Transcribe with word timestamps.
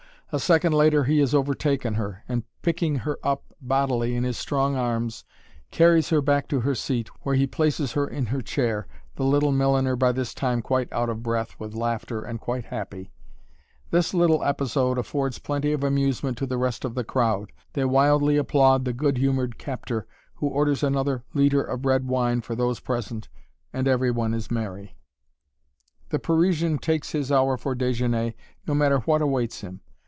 A 0.33 0.39
second 0.39 0.71
later 0.73 1.03
he 1.03 1.19
has 1.19 1.33
overtaken 1.35 1.95
her, 1.95 2.23
and 2.25 2.45
picking 2.61 2.95
her 2.99 3.17
up 3.21 3.43
bodily 3.59 4.15
in 4.15 4.23
his 4.23 4.37
strong 4.37 4.77
arms 4.77 5.25
carries 5.71 6.09
her 6.09 6.21
back 6.21 6.47
to 6.47 6.61
her 6.61 6.73
seat, 6.73 7.09
where 7.23 7.35
he 7.35 7.45
places 7.45 7.91
her 7.91 8.07
in 8.07 8.27
her 8.27 8.41
chair, 8.41 8.87
the 9.17 9.25
little 9.25 9.51
milliner 9.51 9.97
by 9.97 10.13
this 10.13 10.33
time 10.33 10.61
quite 10.61 10.87
out 10.93 11.09
of 11.09 11.21
breath 11.21 11.59
with 11.59 11.73
laughter 11.75 12.21
and 12.21 12.39
quite 12.39 12.63
happy. 12.63 13.11
This 13.89 14.13
little 14.13 14.41
episode 14.41 14.97
affords 14.97 15.37
plenty 15.37 15.73
of 15.73 15.83
amusement 15.83 16.37
to 16.37 16.45
the 16.45 16.57
rest 16.57 16.85
of 16.85 16.95
the 16.95 17.03
crowd; 17.03 17.51
they 17.73 17.83
wildly 17.83 18.37
applaud 18.37 18.85
the 18.85 18.93
good 18.93 19.17
humored 19.17 19.57
captor, 19.57 20.07
who 20.35 20.47
orders 20.47 20.81
another 20.81 21.25
litre 21.33 21.61
of 21.61 21.85
red 21.85 22.07
wine 22.07 22.39
for 22.39 22.55
those 22.55 22.79
present, 22.79 23.27
and 23.73 23.85
every 23.85 24.11
one 24.11 24.33
is 24.33 24.49
merry. 24.49 24.95
[Illustration: 24.95 25.27
(city 25.27 25.97
house)] 26.07 26.09
The 26.11 26.19
Parisian 26.19 26.77
takes 26.77 27.11
his 27.11 27.33
hour 27.33 27.57
for 27.57 27.75
déjeuner, 27.75 28.33
no 28.65 28.73
matter 28.73 28.99
what 28.99 29.21
awaits 29.21 29.59
him. 29.59 29.81